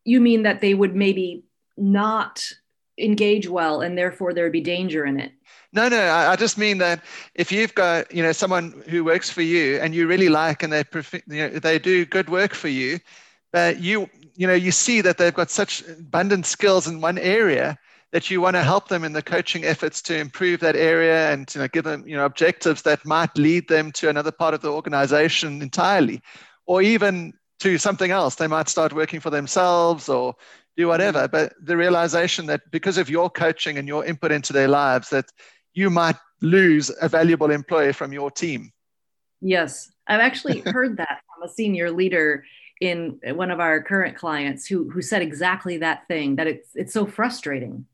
[0.06, 1.44] you mean that they would maybe
[1.78, 2.52] not
[2.98, 5.32] engage well and therefore there'd be danger in it?
[5.72, 7.04] No no I, just mean that
[7.34, 10.72] if you've got you know someone who works for you and you really like and
[10.72, 13.00] they you know, they do good work for you
[13.52, 17.78] but you you know you see that they've got such abundant skills in one area
[18.12, 21.54] that you want to help them in the coaching efforts to improve that area and
[21.56, 24.62] you know, give them you know objectives that might lead them to another part of
[24.62, 26.22] the organization entirely
[26.66, 30.36] or even to something else they might start working for themselves or
[30.76, 31.28] do whatever.
[31.28, 31.32] Mm.
[31.32, 35.26] But the realization that because of your coaching and your input into their lives, that
[35.74, 38.72] you might lose a valuable employee from your team.
[39.42, 42.44] Yes, I've actually heard that from a senior leader
[42.82, 46.94] in one of our current clients who who said exactly that thing that it's it's
[46.94, 47.86] so frustrating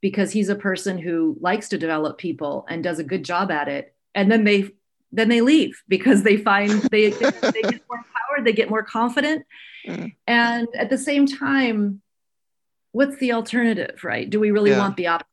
[0.00, 3.66] because he's a person who likes to develop people and does a good job at
[3.66, 4.70] it and then they
[5.12, 8.82] then they leave because they find they, they, they get more empowered they get more
[8.82, 9.44] confident
[9.86, 10.12] mm.
[10.26, 12.00] and at the same time
[12.92, 14.28] what's the alternative, right?
[14.28, 14.78] Do we really yeah.
[14.78, 15.26] want the opposite?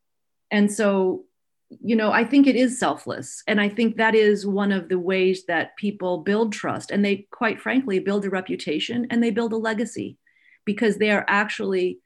[0.52, 1.26] And so,
[1.70, 3.44] you know, I think it is selfless.
[3.48, 6.92] And I think that is one of the ways that people build trust.
[6.92, 10.18] And they, quite frankly, build a reputation and they build a legacy
[10.66, 12.00] because they are actually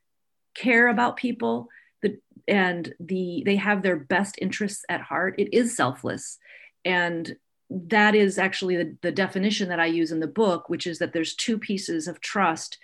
[0.55, 1.67] care about people
[2.01, 5.35] the, and the they have their best interests at heart.
[5.37, 6.39] It is selfless.
[6.83, 7.35] And
[7.71, 11.13] that is actually the, the definition that I use in the book, which is that
[11.13, 12.77] there's two pieces of trust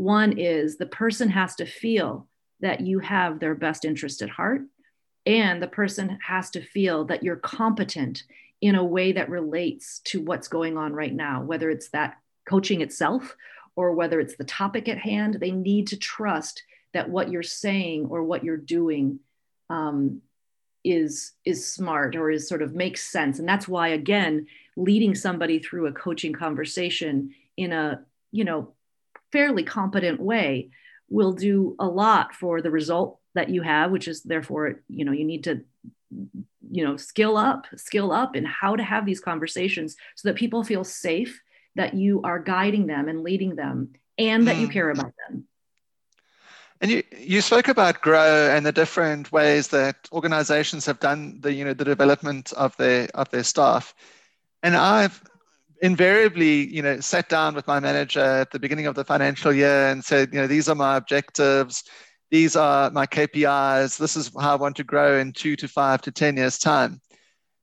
[0.00, 2.26] one is the person has to feel
[2.60, 4.62] that you have their best interest at heart,
[5.26, 8.22] and the person has to feel that you're competent
[8.62, 12.16] in a way that relates to what's going on right now, whether it's that
[12.48, 13.36] coaching itself
[13.76, 15.36] or whether it's the topic at hand.
[15.38, 16.62] They need to trust
[16.94, 19.20] that what you're saying or what you're doing
[19.68, 20.22] um,
[20.84, 25.58] is is smart or is sort of makes sense and that's why again leading somebody
[25.58, 28.72] through a coaching conversation in a you know
[29.30, 30.70] fairly competent way
[31.08, 35.12] will do a lot for the result that you have which is therefore you know
[35.12, 35.62] you need to
[36.70, 40.64] you know skill up skill up in how to have these conversations so that people
[40.64, 41.42] feel safe
[41.76, 44.62] that you are guiding them and leading them and that mm.
[44.62, 45.44] you care about them
[46.80, 51.52] and you, you spoke about grow and the different ways that organizations have done the
[51.52, 53.94] you know the development of their of their staff.
[54.62, 55.22] And i've
[55.80, 59.88] invariably, you know, sat down with my manager at the beginning of the financial year
[59.88, 61.84] and said, you know, these are my objectives,
[62.30, 66.02] these are my KPIs, this is how I want to grow in two to five
[66.02, 67.00] to 10 years' time.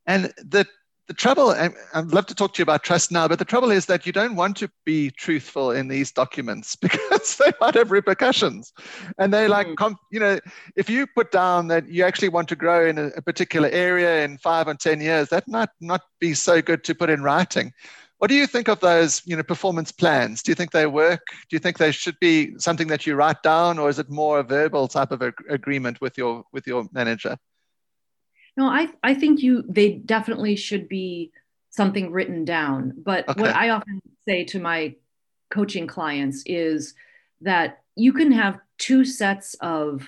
[0.06, 0.66] And the
[1.08, 3.86] the trouble, I'd love to talk to you about trust now, but the trouble is
[3.86, 8.74] that you don't want to be truthful in these documents because they might have repercussions.
[9.18, 9.96] And they like, mm.
[10.12, 10.40] you know,
[10.76, 14.26] if you put down that you actually want to grow in a, a particular area
[14.26, 17.72] in five or 10 years, that might not be so good to put in writing.
[18.18, 20.42] What do you think of those, you know, performance plans?
[20.42, 21.22] Do you think they work?
[21.50, 24.40] Do you think they should be something that you write down, or is it more
[24.40, 27.38] a verbal type of a, agreement with your with your manager?
[28.58, 31.32] No, I I think you they definitely should be
[31.70, 32.94] something written down.
[32.98, 33.40] But okay.
[33.40, 34.96] what I often say to my
[35.50, 36.96] coaching clients is
[37.42, 40.08] that you can have two sets of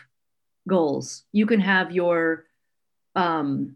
[0.68, 1.24] goals.
[1.32, 2.46] You can have your
[3.16, 3.76] um,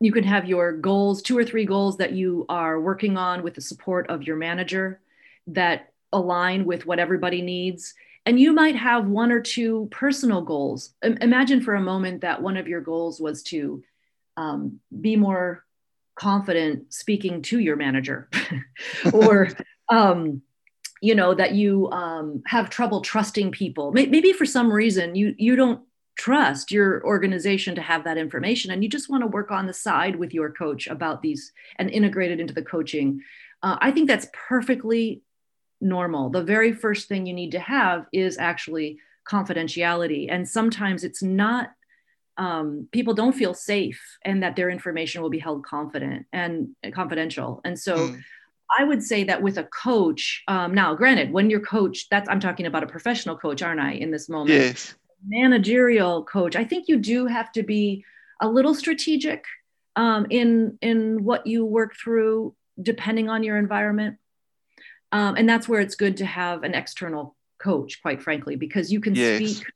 [0.00, 3.54] you can have your goals, two or three goals that you are working on with
[3.54, 5.00] the support of your manager
[5.48, 7.94] that align with what everybody needs.
[8.28, 10.92] And you might have one or two personal goals.
[11.02, 13.82] I- imagine for a moment that one of your goals was to
[14.36, 15.64] um, be more
[16.14, 18.28] confident speaking to your manager.
[19.14, 19.48] Or
[19.88, 20.42] um,
[21.00, 23.92] you know that you um, have trouble trusting people.
[23.92, 25.80] Maybe for some reason you you don't
[26.18, 29.72] trust your organization to have that information and you just want to work on the
[29.72, 33.20] side with your coach about these and integrate it into the coaching.
[33.62, 35.22] Uh, i think that's perfectly
[35.80, 41.22] normal the very first thing you need to have is actually confidentiality and sometimes it's
[41.22, 41.70] not
[42.36, 47.60] um, people don't feel safe and that their information will be held confident and confidential
[47.64, 48.22] and so mm.
[48.78, 52.38] I would say that with a coach, um, now granted, when you're coach, that's I'm
[52.38, 54.50] talking about a professional coach, aren't I, in this moment?
[54.50, 54.94] Yes
[55.26, 58.04] managerial coach, I think you do have to be
[58.40, 59.44] a little strategic
[59.96, 64.18] um, in in what you work through, depending on your environment.
[65.12, 69.00] Um, and that's where it's good to have an external coach, quite frankly, because you
[69.00, 69.36] can yes.
[69.36, 69.66] speak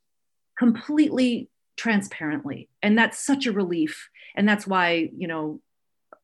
[0.58, 4.08] completely transparently, and that's such a relief.
[4.34, 5.60] And that's why you know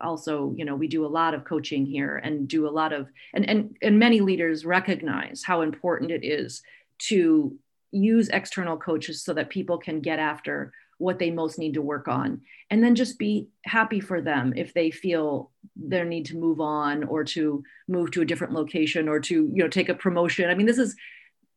[0.01, 3.09] also you know we do a lot of coaching here and do a lot of
[3.35, 6.63] and and and many leaders recognize how important it is
[6.99, 7.57] to
[7.91, 12.09] use external coaches so that people can get after what they most need to work
[12.09, 12.43] on.
[12.71, 17.05] And then just be happy for them if they feel their need to move on
[17.05, 20.51] or to move to a different location or to you know take a promotion.
[20.51, 20.97] I mean this is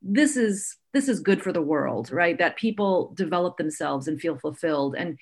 [0.01, 2.37] this is this is good for the world right?
[2.37, 4.95] That people develop themselves and feel fulfilled.
[4.97, 5.17] And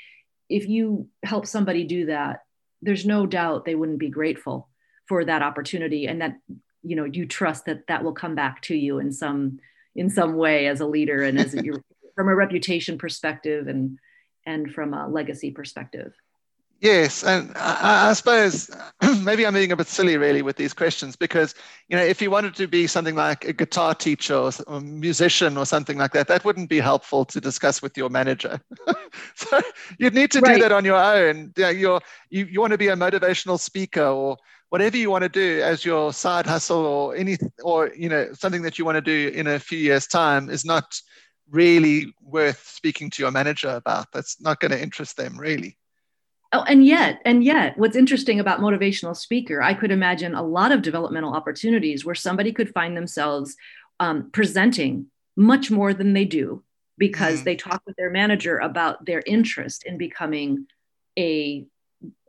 [0.49, 2.41] if you help somebody do that
[2.81, 4.69] there's no doubt they wouldn't be grateful
[5.07, 6.35] for that opportunity and that
[6.83, 9.59] you know you trust that that will come back to you in some
[9.95, 11.81] in some way as a leader and as your
[12.15, 13.97] from a reputation perspective and
[14.45, 16.13] and from a legacy perspective?
[16.81, 18.71] Yes and I, I, suppose
[19.21, 21.53] maybe i'm being a bit silly really with these questions because
[21.89, 25.57] you know if you wanted to be something like a guitar teacher or a musician
[25.57, 28.59] or something like that that wouldn't be helpful to discuss with your manager.
[29.35, 29.59] So
[29.97, 30.55] you'd need to right.
[30.55, 31.53] do that on your own.
[31.57, 34.37] You, know, you're, you, you want to be a motivational speaker or
[34.69, 38.61] whatever you want to do as your side hustle or any or you know something
[38.61, 40.99] that you want to do in a few years time is not
[41.49, 45.77] really worth speaking to your manager about that's not going to interest them really
[46.53, 50.71] oh and yet and yet what's interesting about motivational speaker i could imagine a lot
[50.71, 53.55] of developmental opportunities where somebody could find themselves
[53.99, 56.63] um, presenting much more than they do
[56.97, 57.43] because mm.
[57.45, 60.67] they talk with their manager about their interest in becoming
[61.17, 61.65] a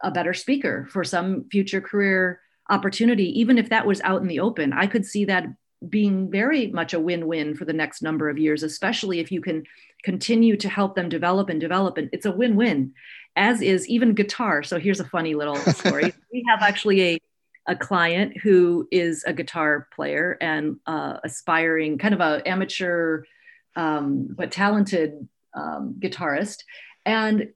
[0.02, 4.40] a better speaker for some future career opportunity, even if that was out in the
[4.40, 4.72] open.
[4.72, 5.44] I could see that
[5.88, 9.40] being very much a win win for the next number of years, especially if you
[9.40, 9.64] can
[10.02, 11.96] continue to help them develop and develop.
[11.96, 12.92] And it's a win win,
[13.36, 14.62] as is even guitar.
[14.62, 16.12] So here's a funny little story.
[16.32, 17.18] we have actually a
[17.66, 23.22] a client who is a guitar player and uh, aspiring, kind of a amateur
[23.76, 26.64] um, but talented um, guitarist.
[27.04, 27.50] And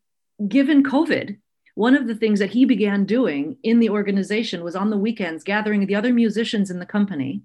[0.47, 1.39] given COVID,
[1.75, 5.43] one of the things that he began doing in the organization was on the weekends
[5.43, 7.43] gathering the other musicians in the company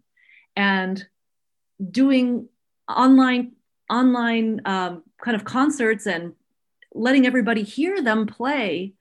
[0.60, 1.08] and
[1.90, 2.50] doing
[2.90, 3.54] online
[3.90, 6.34] online um, kind of concerts and
[6.94, 8.94] letting everybody hear them play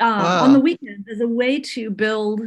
[0.00, 0.42] wow.
[0.42, 2.40] on the weekends as a way to build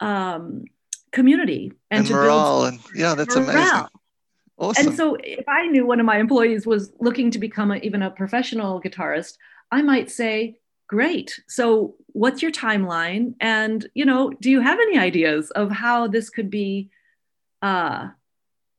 [0.00, 0.64] um,
[1.12, 3.50] community and, and to morale build and yeah that's morale.
[3.50, 3.86] amazing
[4.56, 4.86] awesome.
[4.86, 8.00] and so if i knew one of my employees was looking to become a, even
[8.02, 9.36] a professional guitarist
[9.70, 14.98] i might say great so what's your timeline and you know do you have any
[14.98, 16.88] ideas of how this could be
[17.62, 18.08] uh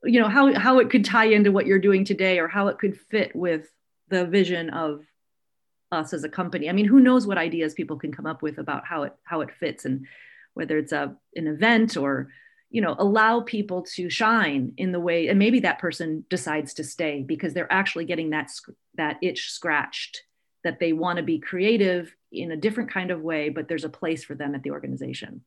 [0.04, 2.78] you know how how it could tie into what you're doing today or how it
[2.78, 3.68] could fit with
[4.08, 5.04] the vision of
[5.90, 8.58] us as a company i mean who knows what ideas people can come up with
[8.58, 10.06] about how it how it fits and
[10.54, 12.28] whether it's a an event or
[12.70, 16.84] you know allow people to shine in the way and maybe that person decides to
[16.84, 18.50] stay because they're actually getting that
[18.96, 20.22] that itch scratched
[20.64, 23.88] that they want to be creative in a different kind of way, but there's a
[23.88, 25.42] place for them at the organization.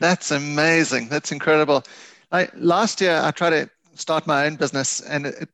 [0.00, 1.08] That's amazing.
[1.08, 1.84] That's incredible.
[2.32, 5.48] I, last year, I tried to start my own business, and it,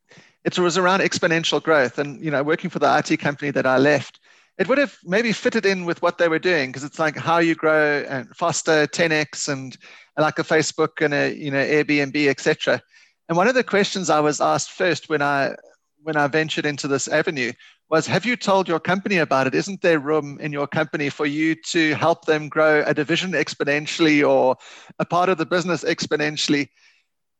[0.45, 1.99] it was around exponential growth.
[1.99, 4.20] And you know, working for the IT company that I left,
[4.59, 7.39] it would have maybe fitted in with what they were doing because it's like how
[7.39, 9.76] you grow and faster, 10x, and
[10.16, 12.81] like a Facebook and a you know Airbnb, etc.
[13.29, 15.55] And one of the questions I was asked first when I
[16.03, 17.53] when I ventured into this avenue
[17.91, 19.55] was have you told your company about it?
[19.55, 24.28] Isn't there room in your company for you to help them grow a division exponentially
[24.28, 24.57] or
[24.99, 26.68] a part of the business exponentially?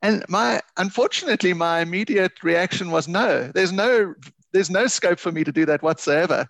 [0.01, 3.51] And my unfortunately, my immediate reaction was no.
[3.55, 4.15] There's no
[4.53, 6.47] there's no scope for me to do that whatsoever.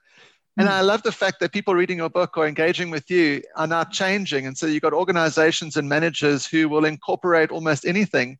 [0.57, 0.75] And hmm.
[0.75, 3.85] I love the fact that people reading your book or engaging with you are now
[3.85, 4.47] changing.
[4.47, 8.39] And so you've got organizations and managers who will incorporate almost anything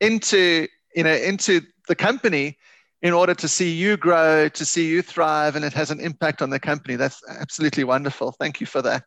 [0.00, 2.58] into, you know, into the company
[3.04, 6.40] in order to see you grow, to see you thrive, and it has an impact
[6.40, 6.96] on the company.
[6.96, 8.32] That's absolutely wonderful.
[8.32, 9.04] Thank you for that.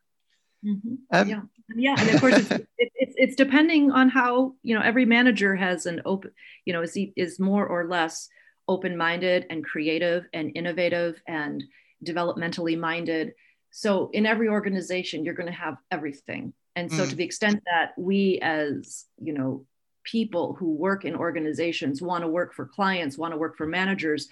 [0.64, 0.96] Mm-hmm.
[1.12, 1.42] Um, yeah,
[1.76, 5.56] yeah, and of course, it's, it, it's it's depending on how you know every manager
[5.56, 6.32] has an open,
[6.64, 8.30] you know, is is more or less
[8.68, 11.64] open-minded and creative and innovative and
[12.06, 13.34] developmentally minded.
[13.72, 16.54] So in every organization, you're going to have everything.
[16.76, 17.10] And so mm.
[17.10, 19.66] to the extent that we as, you know,
[20.10, 24.28] people who work in organizations want to work for clients, want to work for managers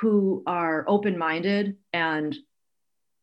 [0.00, 2.36] who are open-minded and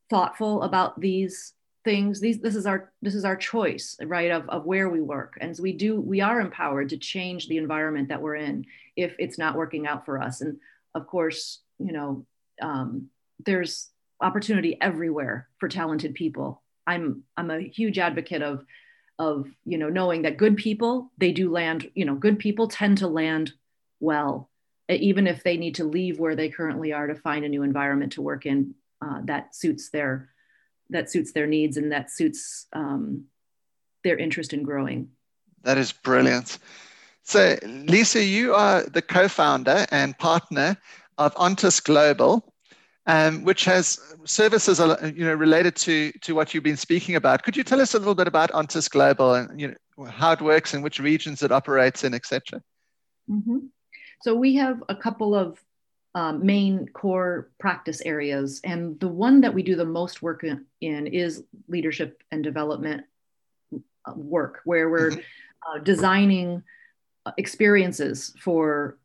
[0.09, 2.19] thoughtful about these things.
[2.19, 5.37] These this is our this is our choice right of, of where we work.
[5.41, 9.15] And so we do we are empowered to change the environment that we're in if
[9.19, 10.41] it's not working out for us.
[10.41, 10.57] And
[10.95, 12.25] of course you know
[12.61, 13.07] um,
[13.45, 13.89] there's
[14.19, 16.61] opportunity everywhere for talented people.
[16.85, 18.65] I'm I'm a huge advocate of
[19.21, 22.97] of you know knowing that good people they do land you know good people tend
[22.97, 23.53] to land
[23.99, 24.49] well
[24.89, 28.11] even if they need to leave where they currently are to find a new environment
[28.11, 30.29] to work in uh, that suits their
[30.89, 33.25] that suits their needs and that suits um,
[34.03, 35.09] their interest in growing.
[35.63, 36.57] That is brilliant.
[37.23, 40.75] So, Lisa, you are the co-founder and partner
[41.17, 42.50] of Ontos Global,
[43.07, 44.79] um, which has services
[45.15, 47.43] you know related to to what you've been speaking about.
[47.43, 50.41] Could you tell us a little bit about Ontos Global and you know how it
[50.41, 52.61] works and which regions it operates in, etc.
[53.29, 53.57] Mm-hmm.
[54.21, 55.59] So we have a couple of
[56.13, 60.65] um, main core practice areas, and the one that we do the most work in,
[60.81, 63.05] in is leadership and development
[63.73, 65.77] uh, work, where we're mm-hmm.
[65.77, 66.63] uh, designing
[67.25, 68.97] uh, experiences for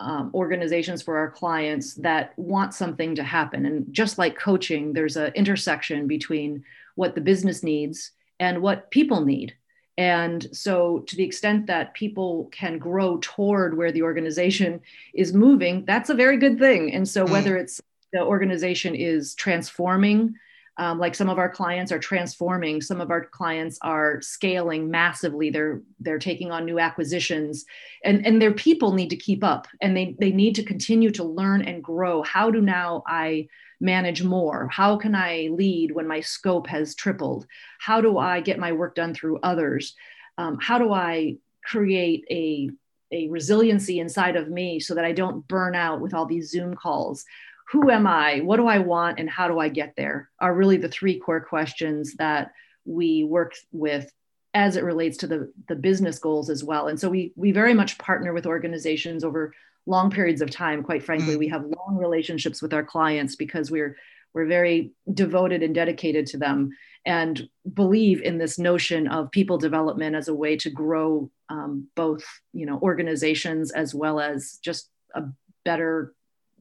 [0.00, 3.64] um, organizations for our clients that want something to happen.
[3.66, 6.64] And just like coaching, there's an intersection between
[6.96, 9.54] what the business needs and what people need.
[9.98, 14.82] And so, to the extent that people can grow toward where the organization
[15.14, 16.92] is moving, that's a very good thing.
[16.92, 17.30] And so, mm.
[17.30, 17.80] whether it's
[18.12, 20.34] the organization is transforming
[20.78, 25.50] um, like some of our clients are transforming some of our clients are scaling massively
[25.50, 27.64] they're they're taking on new acquisitions
[28.04, 31.24] and and their people need to keep up and they they need to continue to
[31.24, 32.22] learn and grow.
[32.22, 33.48] How do now i
[33.80, 34.68] manage more?
[34.68, 37.46] How can i lead when my scope has tripled?
[37.78, 39.94] How do i get my work done through others?
[40.38, 42.70] Um, how do i create a
[43.12, 46.74] a resiliency inside of me so that I don't burn out with all these Zoom
[46.74, 47.24] calls
[47.70, 48.40] who am I?
[48.40, 49.18] What do I want?
[49.18, 50.30] And how do I get there?
[50.40, 52.52] Are really the three core questions that
[52.84, 54.10] we work with
[54.54, 56.88] as it relates to the, the business goals as well.
[56.88, 59.52] And so we, we very much partner with organizations over
[59.84, 60.82] long periods of time.
[60.82, 61.38] Quite frankly, mm.
[61.38, 63.96] we have long relationships with our clients because we're
[64.34, 66.70] we're very devoted and dedicated to them
[67.06, 72.22] and believe in this notion of people development as a way to grow um, both
[72.52, 75.22] you know organizations as well as just a
[75.64, 76.12] better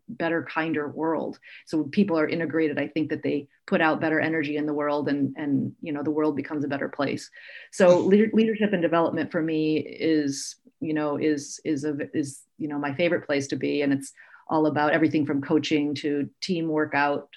[0.07, 1.39] better kinder world.
[1.65, 5.09] So people are integrated i think that they put out better energy in the world
[5.09, 7.29] and and you know the world becomes a better place.
[7.71, 12.77] So leadership and development for me is you know is is a is you know
[12.77, 13.81] my favorite place to be.
[13.81, 14.13] And it's
[14.47, 17.29] all about everything from coaching to team workout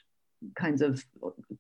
[0.55, 1.05] kinds of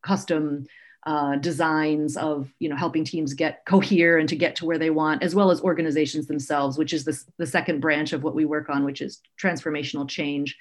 [0.02, 0.66] custom
[1.06, 4.90] uh, designs of you know helping teams get cohere and to get to where they
[4.90, 8.44] want as well as organizations themselves which is the, the second branch of what we
[8.44, 10.58] work on which is transformational change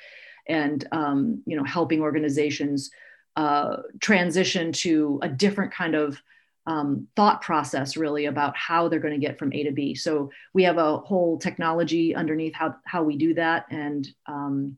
[0.49, 2.91] and um, you know helping organizations
[3.35, 6.21] uh, transition to a different kind of
[6.65, 9.95] um, thought process really about how they're going to get from A to B.
[9.95, 14.77] So we have a whole technology underneath how how we do that, and um,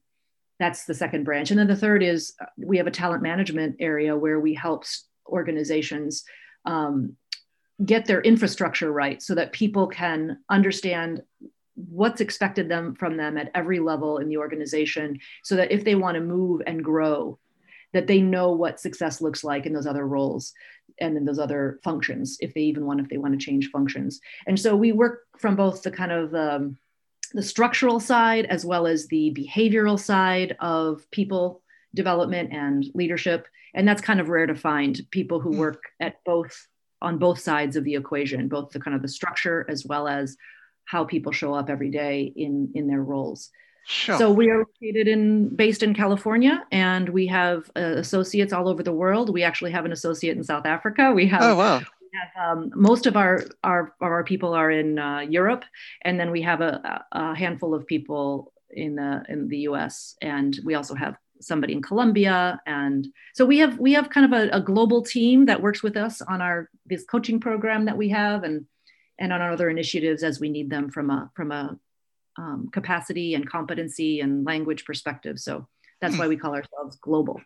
[0.59, 1.51] that's the second branch.
[1.51, 4.84] And then the third is uh, we have a talent management area where we help
[5.28, 6.24] organizations
[6.65, 7.15] um,
[7.84, 11.22] get their infrastructure right so that people can understand
[11.89, 15.95] what's expected them from them at every level in the organization so that if they
[15.95, 17.38] want to move and grow
[17.93, 20.53] that they know what success looks like in those other roles
[20.99, 24.19] and in those other functions if they even want if they want to change functions
[24.47, 26.77] and so we work from both the kind of um,
[27.34, 31.61] the structural side as well as the behavioral side of people
[31.95, 35.59] development and leadership and that's kind of rare to find people who hmm.
[35.59, 36.67] work at both
[37.01, 40.36] on both sides of the equation both the kind of the structure as well as
[40.89, 43.51] how people show up every day in in their roles.
[43.85, 44.17] Sure.
[44.17, 48.83] So we are located in based in California, and we have uh, associates all over
[48.83, 49.31] the world.
[49.31, 51.11] We actually have an associate in South Africa.
[51.11, 51.79] We have oh wow.
[51.79, 55.63] Have, um, most of our, our our people are in uh, Europe,
[56.01, 60.15] and then we have a, a handful of people in the in the U.S.
[60.21, 64.33] and we also have somebody in Colombia, and so we have we have kind of
[64.39, 68.09] a, a global team that works with us on our this coaching program that we
[68.09, 68.65] have, and
[69.20, 71.78] and on other initiatives as we need them from a from a
[72.38, 75.39] um, capacity and competency and language perspective.
[75.39, 75.67] So
[76.01, 77.41] that's why we call ourselves global.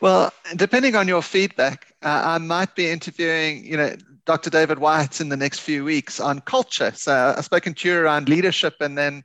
[0.00, 4.50] Well, depending on your feedback, uh, I might be interviewing, you know, Dr.
[4.50, 6.92] David Whyte in the next few weeks on culture.
[6.94, 9.24] So I've spoken to you around leadership and then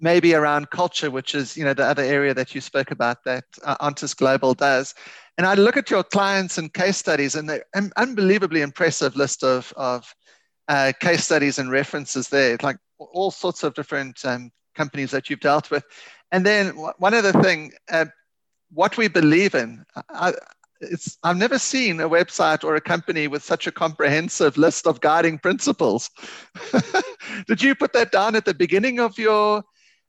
[0.00, 3.44] maybe around culture, which is, you know, the other area that you spoke about that
[3.64, 4.94] uh, Global does.
[5.38, 9.44] And I look at your clients and case studies, and they're an unbelievably impressive list
[9.44, 10.14] of, of
[10.68, 15.40] uh, case studies and references there, like all sorts of different um, companies that you've
[15.40, 15.84] dealt with.
[16.32, 18.06] And then one other thing, uh,
[18.72, 19.84] what we believe in.
[20.10, 20.34] I,
[20.80, 25.00] it's, I've never seen a website or a company with such a comprehensive list of
[25.00, 26.10] guiding principles.
[27.46, 29.62] Did you put that down at the beginning of your,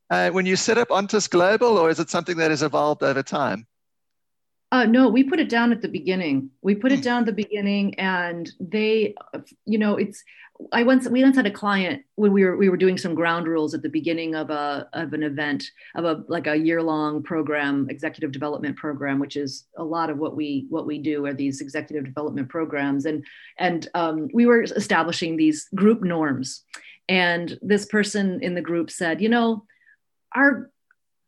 [0.10, 3.24] uh, when you set up Ontos Global, or is it something that has evolved over
[3.24, 3.66] time?
[4.72, 6.50] Uh, no, we put it down at the beginning.
[6.62, 7.04] We put it hmm.
[7.04, 9.16] down at the beginning, and they,
[9.66, 10.24] you know, it's.
[10.72, 13.48] I once we once had a client when we were we were doing some ground
[13.48, 15.64] rules at the beginning of a of an event
[15.96, 20.18] of a like a year long program, executive development program, which is a lot of
[20.18, 23.26] what we what we do are these executive development programs, and
[23.60, 26.64] and um, we were establishing these group norms,
[27.08, 29.64] and this person in the group said, you know,
[30.36, 30.72] our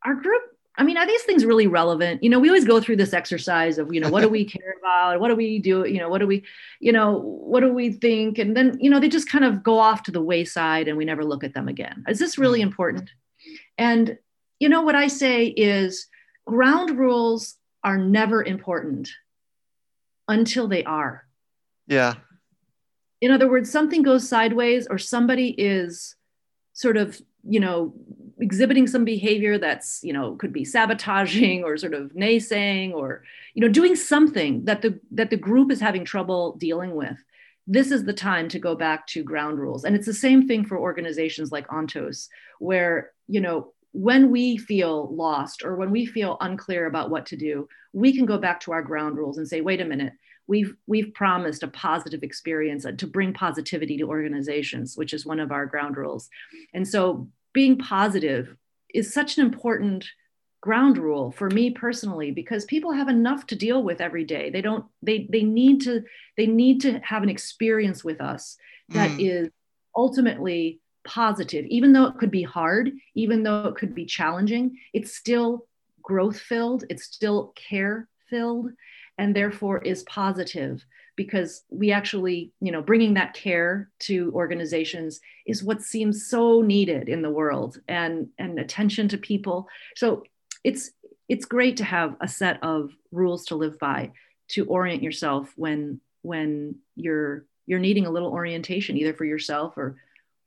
[0.04, 0.42] our group
[0.80, 2.24] I mean, are these things really relevant?
[2.24, 4.76] You know, we always go through this exercise of, you know, what do we care
[4.80, 5.20] about?
[5.20, 5.86] What do we do?
[5.86, 6.42] You know, what do we,
[6.80, 8.38] you know, what do we think?
[8.38, 11.04] And then, you know, they just kind of go off to the wayside and we
[11.04, 12.02] never look at them again.
[12.08, 12.68] Is this really mm-hmm.
[12.68, 13.10] important?
[13.76, 14.16] And,
[14.58, 16.06] you know, what I say is
[16.46, 19.10] ground rules are never important
[20.28, 21.26] until they are.
[21.88, 22.14] Yeah.
[23.20, 26.16] In other words, something goes sideways or somebody is
[26.72, 27.92] sort of you know
[28.40, 33.22] exhibiting some behavior that's you know could be sabotaging or sort of naysaying or
[33.54, 37.22] you know doing something that the that the group is having trouble dealing with.
[37.66, 39.84] This is the time to go back to ground rules.
[39.84, 42.28] And it's the same thing for organizations like ontos
[42.58, 47.36] where you know when we feel lost or when we feel unclear about what to
[47.36, 50.14] do we can go back to our ground rules and say wait a minute.
[50.46, 55.40] We've we've promised a positive experience uh, to bring positivity to organizations which is one
[55.40, 56.28] of our ground rules.
[56.72, 58.56] And so being positive
[58.92, 60.06] is such an important
[60.60, 64.50] ground rule for me personally because people have enough to deal with every day.
[64.50, 66.02] They don't they they need to
[66.36, 68.56] they need to have an experience with us
[68.90, 69.30] that mm.
[69.30, 69.48] is
[69.96, 71.64] ultimately positive.
[71.66, 75.66] Even though it could be hard even though it could be challenging it's still
[76.02, 78.70] growth filled it's still care filled
[79.18, 80.84] and therefore is positive
[81.20, 87.10] because we actually you know bringing that care to organizations is what seems so needed
[87.10, 90.22] in the world and and attention to people so
[90.64, 90.92] it's
[91.28, 94.10] it's great to have a set of rules to live by
[94.48, 99.96] to orient yourself when when you're you're needing a little orientation either for yourself or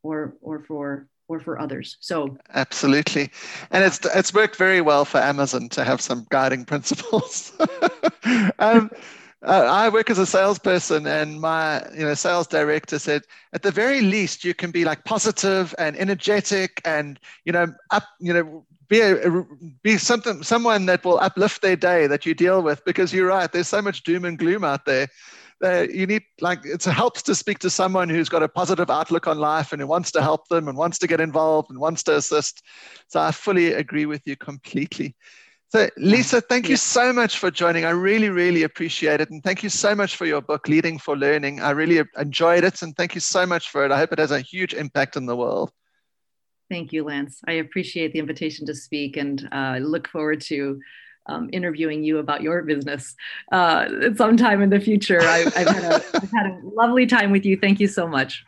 [0.01, 1.97] or or for or for others.
[1.99, 3.29] So absolutely,
[3.71, 7.53] and it's it's worked very well for Amazon to have some guiding principles.
[8.59, 8.91] um,
[9.45, 13.23] I work as a salesperson, and my you know sales director said,
[13.53, 18.03] at the very least, you can be like positive and energetic, and you know up
[18.19, 19.45] you know be a,
[19.81, 23.51] be something someone that will uplift their day that you deal with because you're right.
[23.51, 25.07] There's so much doom and gloom out there
[25.63, 29.27] uh, you need like it helps to speak to someone who's got a positive outlook
[29.27, 32.03] on life and who wants to help them and wants to get involved and wants
[32.03, 32.63] to assist.
[33.07, 35.15] So I fully agree with you completely.
[35.73, 37.83] So Lisa, thank you so much for joining.
[37.83, 39.31] I really, really appreciate it.
[39.31, 41.61] And thank you so much for your book, Leading for Learning.
[41.61, 42.83] I really enjoyed it.
[42.83, 43.91] And thank you so much for it.
[43.91, 45.71] I hope it has a huge impact in the world.
[46.69, 47.41] Thank you, Lance.
[47.47, 50.79] I appreciate the invitation to speak and uh, look forward to
[51.25, 53.15] um, interviewing you about your business
[53.51, 55.21] uh, sometime in the future.
[55.23, 56.03] I, have had
[56.35, 57.57] had a lovely time with you.
[57.57, 58.45] Thank you so much.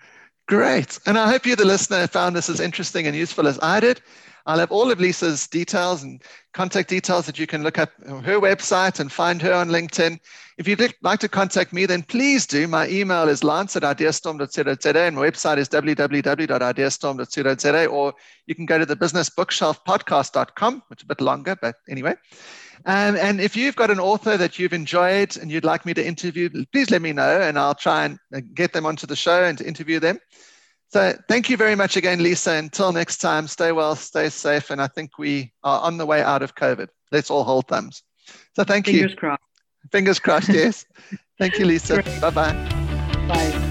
[0.47, 0.99] Great.
[1.07, 3.99] And I hope you, the listener, found this as interesting and useful as I did.
[4.45, 6.21] I'll have all of Lisa's details and
[6.53, 10.19] contact details that you can look up her website and find her on LinkedIn.
[10.57, 12.67] If you'd like to contact me, then please do.
[12.67, 18.13] My email is lance at ideastorm.co.za and my website is www.ideastorm.co.za, or
[18.45, 22.13] you can go to the businessbookshelfpodcast.com, which is a bit longer, but anyway.
[22.85, 26.05] Um, and if you've got an author that you've enjoyed and you'd like me to
[26.05, 29.43] interview, please let me know and I'll try and uh, get them onto the show
[29.43, 30.19] and interview them.
[30.89, 32.53] So thank you very much again, Lisa.
[32.53, 34.69] Until next time, stay well, stay safe.
[34.69, 36.87] And I think we are on the way out of COVID.
[37.11, 38.03] Let's all hold thumbs.
[38.55, 39.07] So thank Fingers you.
[39.07, 39.41] Fingers crossed.
[39.91, 40.85] Fingers crossed, yes.
[41.39, 42.01] thank you, Lisa.
[42.21, 42.53] Bye-bye.
[43.27, 43.61] Bye.